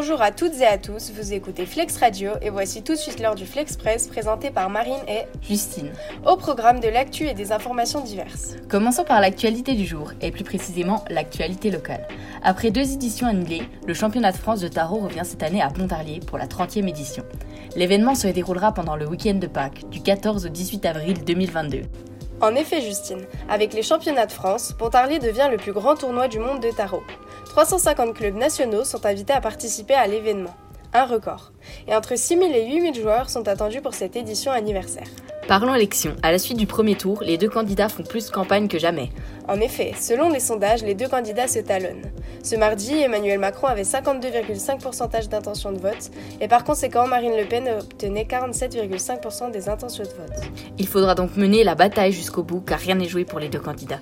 Bonjour 0.00 0.22
à 0.22 0.30
toutes 0.30 0.58
et 0.62 0.66
à 0.66 0.78
tous, 0.78 1.12
vous 1.14 1.34
écoutez 1.34 1.66
Flex 1.66 1.98
Radio 1.98 2.30
et 2.40 2.48
voici 2.48 2.82
tout 2.82 2.94
de 2.94 2.98
suite 2.98 3.20
l'heure 3.20 3.34
du 3.34 3.44
Flex 3.44 3.76
Press 3.76 4.06
présenté 4.06 4.50
par 4.50 4.70
Marine 4.70 5.02
et 5.06 5.24
Justine. 5.46 5.90
Au 6.24 6.36
programme 6.36 6.80
de 6.80 6.88
l'actu 6.88 7.26
et 7.26 7.34
des 7.34 7.52
informations 7.52 8.00
diverses. 8.00 8.56
Commençons 8.70 9.04
par 9.04 9.20
l'actualité 9.20 9.74
du 9.74 9.84
jour 9.84 10.12
et 10.22 10.30
plus 10.30 10.42
précisément 10.42 11.04
l'actualité 11.10 11.70
locale. 11.70 12.08
Après 12.42 12.70
deux 12.70 12.94
éditions 12.94 13.26
annulées, 13.26 13.62
le 13.86 13.92
championnat 13.92 14.32
de 14.32 14.38
France 14.38 14.60
de 14.60 14.68
tarot 14.68 15.00
revient 15.00 15.24
cette 15.24 15.42
année 15.42 15.60
à 15.60 15.68
Pontarlier 15.68 16.20
pour 16.20 16.38
la 16.38 16.46
30e 16.46 16.88
édition. 16.88 17.22
L'événement 17.76 18.14
se 18.14 18.28
déroulera 18.28 18.72
pendant 18.72 18.96
le 18.96 19.06
week-end 19.06 19.34
de 19.34 19.48
Pâques, 19.48 19.86
du 19.90 20.00
14 20.00 20.46
au 20.46 20.48
18 20.48 20.86
avril 20.86 21.24
2022. 21.26 21.82
En 22.40 22.54
effet, 22.54 22.80
Justine, 22.80 23.26
avec 23.50 23.74
les 23.74 23.82
championnats 23.82 24.24
de 24.24 24.32
France, 24.32 24.72
Pontarlier 24.78 25.18
devient 25.18 25.48
le 25.50 25.58
plus 25.58 25.74
grand 25.74 25.94
tournoi 25.94 26.26
du 26.26 26.38
monde 26.38 26.62
de 26.62 26.70
tarot. 26.70 27.02
350 27.50 28.14
clubs 28.14 28.36
nationaux 28.36 28.84
sont 28.84 29.04
invités 29.04 29.32
à 29.32 29.40
participer 29.40 29.94
à 29.94 30.06
l'événement. 30.06 30.54
Un 30.92 31.04
record. 31.04 31.50
Et 31.88 31.94
entre 31.96 32.16
6000 32.16 32.54
et 32.54 32.72
8000 32.72 32.94
joueurs 32.94 33.28
sont 33.28 33.48
attendus 33.48 33.80
pour 33.80 33.92
cette 33.92 34.14
édition 34.14 34.52
anniversaire. 34.52 35.08
Parlons 35.48 35.74
élection. 35.74 36.14
À 36.22 36.30
la 36.30 36.38
suite 36.38 36.58
du 36.58 36.68
premier 36.68 36.94
tour, 36.94 37.24
les 37.24 37.38
deux 37.38 37.48
candidats 37.48 37.88
font 37.88 38.04
plus 38.04 38.30
campagne 38.30 38.68
que 38.68 38.78
jamais. 38.78 39.10
En 39.48 39.60
effet, 39.60 39.94
selon 39.98 40.28
les 40.28 40.38
sondages, 40.38 40.84
les 40.84 40.94
deux 40.94 41.08
candidats 41.08 41.48
se 41.48 41.58
talonnent. 41.58 42.12
Ce 42.44 42.54
mardi, 42.54 42.94
Emmanuel 42.94 43.40
Macron 43.40 43.66
avait 43.66 43.82
52,5% 43.82 45.28
d'intention 45.28 45.72
de 45.72 45.78
vote 45.80 46.12
et 46.40 46.46
par 46.46 46.62
conséquent, 46.62 47.08
Marine 47.08 47.36
Le 47.36 47.46
Pen 47.46 47.68
obtenait 47.80 48.28
47,5% 48.30 49.50
des 49.50 49.68
intentions 49.68 50.04
de 50.04 50.08
vote. 50.10 50.44
Il 50.78 50.86
faudra 50.86 51.16
donc 51.16 51.36
mener 51.36 51.64
la 51.64 51.74
bataille 51.74 52.12
jusqu'au 52.12 52.44
bout 52.44 52.60
car 52.60 52.78
rien 52.78 52.94
n'est 52.94 53.08
joué 53.08 53.24
pour 53.24 53.40
les 53.40 53.48
deux 53.48 53.58
candidats. 53.58 54.00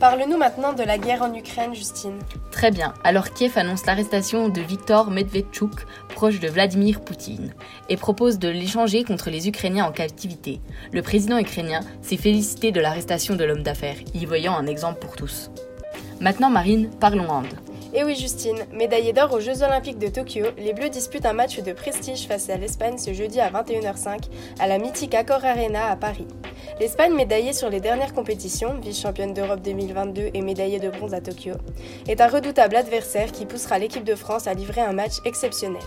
Parle-nous 0.00 0.36
maintenant 0.36 0.74
de 0.74 0.84
la 0.84 0.96
guerre 0.96 1.22
en 1.22 1.34
Ukraine, 1.34 1.74
Justine. 1.74 2.20
Très 2.52 2.70
bien. 2.70 2.94
Alors 3.02 3.30
Kiev 3.30 3.58
annonce 3.58 3.84
l'arrestation 3.84 4.48
de 4.48 4.60
Viktor 4.60 5.10
Medvedchuk, 5.10 5.86
proche 6.14 6.38
de 6.38 6.46
Vladimir 6.46 7.00
Poutine, 7.00 7.52
et 7.88 7.96
propose 7.96 8.38
de 8.38 8.48
l'échanger 8.48 9.02
contre 9.02 9.28
les 9.28 9.48
Ukrainiens 9.48 9.86
en 9.86 9.92
captivité. 9.92 10.60
Le 10.92 11.02
président 11.02 11.38
ukrainien 11.38 11.80
s'est 12.00 12.16
félicité 12.16 12.70
de 12.70 12.80
l'arrestation 12.80 13.34
de 13.34 13.42
l'homme 13.42 13.64
d'affaires, 13.64 13.98
y 14.14 14.24
voyant 14.24 14.56
un 14.56 14.68
exemple 14.68 15.00
pour 15.00 15.16
tous. 15.16 15.50
Maintenant 16.20 16.50
Marine, 16.50 16.90
parlons 17.00 17.32
Inde. 17.32 17.67
Et 17.94 18.04
oui 18.04 18.14
Justine, 18.14 18.66
médaillée 18.70 19.14
d'or 19.14 19.32
aux 19.32 19.40
Jeux 19.40 19.62
Olympiques 19.62 19.98
de 19.98 20.08
Tokyo, 20.08 20.44
les 20.58 20.74
Bleus 20.74 20.90
disputent 20.90 21.24
un 21.24 21.32
match 21.32 21.58
de 21.60 21.72
prestige 21.72 22.26
face 22.26 22.50
à 22.50 22.58
l'Espagne 22.58 22.98
ce 22.98 23.14
jeudi 23.14 23.40
à 23.40 23.50
21h05 23.50 24.24
à 24.58 24.66
la 24.66 24.78
mythique 24.78 25.14
Accor 25.14 25.42
Arena 25.42 25.86
à 25.90 25.96
Paris. 25.96 26.26
L'Espagne, 26.80 27.14
médaillée 27.14 27.54
sur 27.54 27.70
les 27.70 27.80
dernières 27.80 28.12
compétitions, 28.12 28.74
vice-championne 28.74 29.32
d'Europe 29.32 29.62
2022 29.62 30.30
et 30.34 30.42
médaillée 30.42 30.80
de 30.80 30.90
bronze 30.90 31.14
à 31.14 31.22
Tokyo, 31.22 31.54
est 32.06 32.20
un 32.20 32.28
redoutable 32.28 32.76
adversaire 32.76 33.32
qui 33.32 33.46
poussera 33.46 33.78
l'équipe 33.78 34.04
de 34.04 34.14
France 34.14 34.46
à 34.46 34.52
livrer 34.52 34.82
un 34.82 34.92
match 34.92 35.14
exceptionnel. 35.24 35.82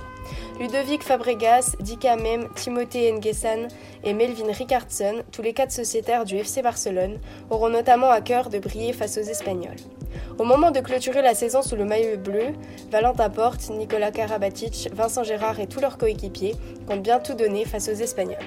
Ludovic 0.59 1.03
Fabregas, 1.03 1.75
Dika 1.81 2.15
Mem, 2.15 2.49
Timothée 2.55 3.11
Nguessan 3.11 3.67
et 4.03 4.13
Melvin 4.13 4.51
Ricardson, 4.51 5.21
tous 5.31 5.43
les 5.43 5.53
quatre 5.53 5.71
sociétaires 5.71 6.25
du 6.25 6.37
FC 6.37 6.63
Barcelone, 6.63 7.19
auront 7.51 7.69
notamment 7.69 8.09
à 8.09 8.21
cœur 8.21 8.49
de 8.49 8.57
briller 8.57 8.91
face 8.91 9.19
aux 9.19 9.21
Espagnols. 9.21 9.77
Au 10.37 10.43
moment 10.43 10.71
de 10.71 10.79
clôturer 10.79 11.21
la 11.21 11.33
saison 11.33 11.61
sous 11.61 11.75
le 11.75 11.85
maillot 11.85 12.17
bleu, 12.17 12.53
Valentin 12.91 13.29
Porte, 13.29 13.69
Nicolas 13.69 14.11
Karabatic, 14.11 14.89
Vincent 14.93 15.23
Gérard 15.23 15.59
et 15.59 15.67
tous 15.67 15.79
leurs 15.79 15.97
coéquipiers 15.97 16.55
comptent 16.87 17.03
bien 17.03 17.19
tout 17.19 17.33
donner 17.33 17.65
face 17.65 17.89
aux 17.89 17.93
Espagnols. 17.93 18.37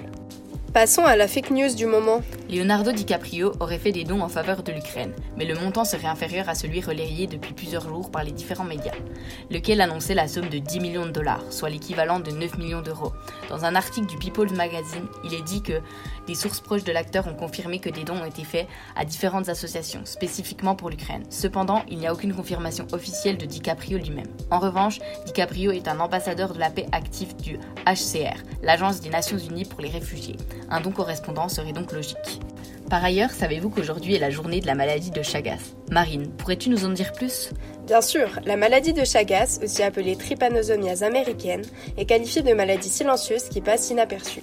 Passons 0.73 1.05
à 1.05 1.15
la 1.15 1.29
fake 1.29 1.51
news 1.51 1.75
du 1.75 1.87
moment. 1.87 2.20
Leonardo 2.55 2.92
DiCaprio 2.92 3.53
aurait 3.59 3.81
fait 3.81 3.91
des 3.91 4.05
dons 4.05 4.20
en 4.20 4.29
faveur 4.29 4.63
de 4.63 4.70
l'Ukraine, 4.70 5.13
mais 5.37 5.45
le 5.45 5.57
montant 5.57 5.85
serait 5.85 6.07
inférieur 6.07 6.48
à 6.48 6.55
celui 6.55 6.81
relayé 6.81 7.27
depuis 7.27 7.53
plusieurs 7.53 7.89
jours 7.89 8.13
par 8.13 8.23
les 8.23 8.31
différents 8.31 8.63
médias, 8.63 8.95
lequel 9.51 9.81
annonçait 9.81 10.15
la 10.15 10.29
somme 10.29 10.48
de 10.48 10.59
10 10.59 10.79
millions 10.79 11.07
de 11.07 11.11
dollars, 11.11 11.43
soit 11.51 11.69
l'équivalent 11.69 12.20
de 12.20 12.31
9 12.31 12.59
millions 12.59 12.81
d'euros. 12.81 13.13
Dans 13.48 13.64
un 13.64 13.75
article 13.75 14.07
du 14.07 14.19
People 14.19 14.53
Magazine, 14.53 15.09
il 15.25 15.35
est 15.35 15.43
dit 15.43 15.63
que 15.63 15.81
des 16.29 16.37
sources 16.37 16.61
proches 16.61 16.85
de 16.85 16.93
l'acteur 16.93 17.27
ont 17.27 17.35
confirmé 17.35 17.81
que 17.81 17.91
des 17.91 18.05
dons 18.05 18.23
ont 18.23 18.25
été 18.25 18.45
faits 18.45 18.69
à 18.95 19.05
différentes 19.05 19.48
associations, 19.48 20.03
spécifiquement 20.05 20.77
pour 20.77 20.91
l'Ukraine. 20.91 21.25
Cependant, 21.31 21.83
il 21.89 21.98
n'y 21.98 22.07
a 22.07 22.13
aucune 22.13 22.35
confirmation 22.35 22.87
officielle 22.93 23.37
de 23.37 23.47
DiCaprio 23.47 23.98
lui-même. 23.98 24.31
En 24.53 24.61
revanche, 24.61 25.01
DiCaprio 25.27 25.73
est 25.73 25.89
un 25.89 25.98
ambassadeur 25.98 26.55
de 26.55 26.61
la 26.61 26.70
paix 26.70 26.87
actif 26.93 27.37
du 27.37 27.59
HCR, 27.85 28.41
l'Agence 28.63 29.01
des 29.01 29.11
Nations 29.11 29.39
Unies 29.39 29.64
pour 29.64 29.81
les 29.81 29.91
réfugiés. 29.91 30.37
Un 30.70 30.81
don 30.81 30.93
correspondant 30.93 31.48
serait 31.48 31.73
donc 31.73 31.91
logique. 31.91 32.44
Par 32.91 33.05
ailleurs, 33.05 33.31
savez-vous 33.31 33.71
qu'aujourd'hui 33.71 34.15
est 34.15 34.19
la 34.19 34.31
journée 34.31 34.61
de 34.61 34.67
la 34.67 34.75
maladie 34.75 35.11
de 35.11 35.23
Chagas? 35.23 35.73
Marine, 35.91 36.31
pourrais-tu 36.31 36.69
nous 36.69 36.85
en 36.85 36.91
dire 36.91 37.13
plus? 37.13 37.51
Bien 37.87 38.01
sûr, 38.01 38.29
la 38.45 38.57
maladie 38.57 38.93
de 38.93 39.05
Chagas, 39.05 39.59
aussi 39.63 39.83
appelée 39.83 40.17
trypanosomiase 40.17 41.03
américaine, 41.03 41.63
est 41.97 42.05
qualifiée 42.05 42.43
de 42.43 42.53
maladie 42.53 42.89
silencieuse 42.89 43.45
qui 43.45 43.61
passe 43.61 43.91
inaperçue. 43.91 44.43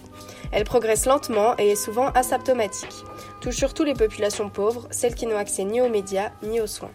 Elle 0.52 0.64
progresse 0.64 1.06
lentement 1.06 1.56
et 1.60 1.72
est 1.72 1.76
souvent 1.76 2.10
asymptomatique. 2.10 3.06
Touche 3.42 3.56
surtout 3.56 3.84
les 3.84 3.94
populations 3.94 4.50
pauvres, 4.50 4.88
celles 4.92 5.16
qui 5.16 5.28
n'ont 5.28 5.38
accès 5.38 5.64
ni 5.64 5.80
aux 5.80 5.90
médias 5.90 6.32
ni 6.44 6.60
aux 6.60 6.68
soins. 6.68 6.92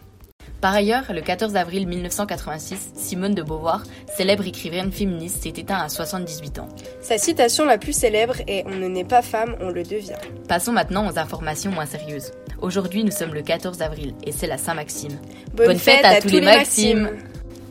Par 0.67 0.75
ailleurs, 0.75 1.05
le 1.11 1.21
14 1.21 1.55
avril 1.55 1.87
1986, 1.87 2.91
Simone 2.97 3.37
de 3.37 3.43
Beauvoir, 3.45 3.85
célèbre 4.13 4.45
écrivaine 4.49 4.91
féministe, 4.91 5.45
s'est 5.45 5.51
éteinte 5.51 5.81
à 5.81 5.89
78 5.89 6.59
ans. 6.59 6.69
Sa 7.01 7.19
citation 7.19 7.65
la 7.67 7.79
plus 7.79 7.93
célèbre 7.93 8.35
est 8.49 8.65
On 8.67 8.75
ne 8.75 8.89
naît 8.89 9.05
pas 9.05 9.23
femme, 9.23 9.55
on 9.61 9.69
le 9.69 9.85
devient. 9.85 10.17
Passons 10.49 10.73
maintenant 10.73 11.09
aux 11.09 11.21
informations 11.21 11.71
moins 11.71 11.87
sérieuses. 11.87 12.33
Aujourd'hui, 12.61 13.05
nous 13.05 13.13
sommes 13.13 13.33
le 13.33 13.43
14 13.43 13.81
avril 13.81 14.17
et 14.25 14.33
c'est 14.33 14.49
la 14.49 14.59
Saint-Maxime. 14.59 15.17
Bonne, 15.55 15.79
fête, 15.79 16.05
à, 16.05 16.21
tous 16.21 16.31
les 16.31 16.41
Maximes. 16.41 17.11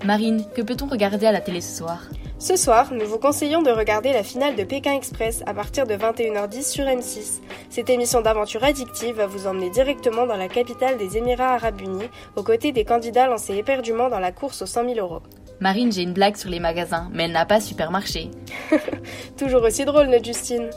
Marine, 0.06 0.46
que 0.56 0.62
peut-on 0.62 0.88
regarder 0.88 1.26
à 1.26 1.34
la 1.34 1.42
télé 1.42 1.60
ce 1.60 1.80
soir? 1.80 2.02
Ce 2.38 2.56
soir, 2.58 2.94
nous 2.94 3.06
vous 3.06 3.18
conseillons 3.18 3.62
de 3.62 3.72
regarder 3.72 4.12
la 4.12 4.24
finale 4.24 4.56
de 4.56 4.64
Pékin 4.64 4.94
Express 4.94 5.42
à 5.46 5.54
partir 5.54 5.88
de 5.88 5.94
21h10 5.96 6.70
sur 6.70 6.84
M6. 6.84 7.40
Cette 7.70 7.90
émission 7.90 8.22
d'aventure 8.22 8.64
addictive 8.64 9.16
va 9.16 9.26
vous 9.26 9.48
emmener 9.48 9.70
directement 9.70 10.28
dans 10.28 10.36
la 10.36 10.48
capitale 10.48 10.98
des 10.98 11.18
Émirats 11.18 11.54
Arabes 11.54 11.82
Unis, 11.82 12.10
aux 12.36 12.44
côtés 12.44 12.72
des 12.72 12.84
candidats 12.84 13.28
lancés 13.28 13.56
éperdument 13.56 14.10
dans 14.10 14.20
la 14.20 14.32
course 14.32 14.62
aux 14.62 14.66
100 14.66 14.94
000 14.94 15.00
euros. 15.00 15.22
Marine, 15.62 15.92
j'ai 15.92 16.02
une 16.02 16.14
blague 16.14 16.36
sur 16.36 16.50
les 16.50 16.60
magasins, 16.60 17.10
mais 17.14 17.24
elle 17.24 17.32
n'a 17.32 17.46
pas 17.46 17.62
super 17.62 17.90
marché. 17.90 18.30
Toujours 19.38 19.64
aussi 19.64 19.86
drôle, 19.86 20.08
notre 20.08 20.26
Justine. 20.26 20.70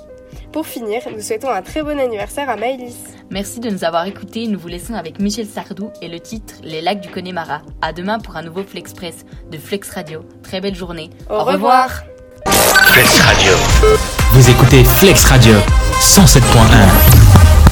Pour 0.53 0.67
finir, 0.67 1.03
nous 1.13 1.21
souhaitons 1.21 1.51
un 1.51 1.63
très 1.63 1.83
bon 1.83 1.99
anniversaire 1.99 2.49
à 2.49 2.57
Maëlys. 2.57 3.18
Merci 3.31 3.61
de 3.61 3.69
nous 3.69 3.85
avoir 3.85 4.07
écoutés. 4.07 4.47
Nous 4.47 4.59
vous 4.59 4.69
laissons 4.69 4.95
avec 4.95 5.21
Michel 5.21 5.47
Sardou 5.47 5.91
et 6.01 6.09
le 6.09 6.19
titre 6.19 6.55
Les 6.63 6.81
lacs 6.81 7.01
du 7.01 7.11
Connemara. 7.11 7.61
À 7.83 7.93
demain 7.93 8.19
pour 8.19 8.37
un 8.37 8.43
nouveau 8.43 8.63
Flexpress 8.63 9.27
de 9.51 9.59
Flex 9.59 9.91
Radio. 9.91 10.25
Très 10.43 10.61
belle 10.61 10.75
journée. 10.75 11.11
Au, 11.29 11.45
revoir. 11.45 11.91
Flex 12.47 13.21
Radio. 13.21 13.53
Vous 14.33 14.51
écoutez 14.51 14.83
Flex 14.83 15.27
Radio 15.27 15.55
107.1. 16.01 17.68